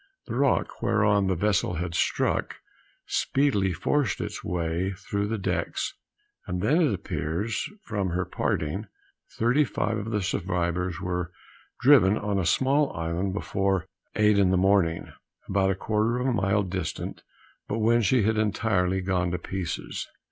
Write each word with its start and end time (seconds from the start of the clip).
The 0.25 0.33
rock 0.33 0.81
whereon 0.81 1.27
the 1.27 1.35
vessel 1.35 1.75
had 1.75 1.93
struck, 1.93 2.55
speedily 3.05 3.71
forced 3.71 4.19
its 4.19 4.43
way 4.43 4.93
through 4.93 5.27
the 5.27 5.37
decks, 5.37 5.93
and 6.47 6.59
then 6.59 6.81
it 6.81 6.91
appears, 6.91 7.69
from 7.83 8.09
her 8.09 8.25
parting, 8.25 8.87
thirty 9.37 9.63
five 9.63 9.99
of 9.99 10.09
the 10.09 10.23
survivors 10.23 10.99
were 10.99 11.31
driven 11.81 12.17
on 12.17 12.39
a 12.39 12.45
small 12.47 12.91
island 12.97 13.33
before 13.33 13.85
eight 14.15 14.39
in 14.39 14.49
the 14.49 14.57
morning, 14.57 15.13
about 15.47 15.69
a 15.69 15.75
quarter 15.75 16.17
of 16.17 16.25
a 16.25 16.33
mile 16.33 16.63
distant, 16.63 17.21
but 17.67 17.77
when 17.77 18.01
she 18.01 18.23
had 18.23 18.39
entirely 18.39 19.01
gone 19.01 19.29
to 19.29 19.37
pieces. 19.37 20.07